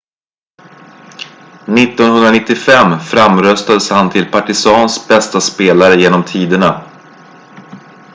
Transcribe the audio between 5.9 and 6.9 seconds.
genom tiderna